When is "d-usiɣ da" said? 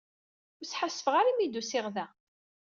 1.47-2.05